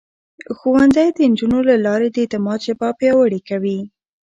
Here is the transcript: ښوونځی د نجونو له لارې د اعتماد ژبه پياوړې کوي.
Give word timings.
ښوونځی 0.57 1.07
د 1.13 1.19
نجونو 1.31 1.59
له 1.69 1.75
لارې 1.85 2.07
د 2.11 2.15
اعتماد 2.23 2.59
ژبه 2.67 2.87
پياوړې 2.99 3.39
کوي. 3.49 3.79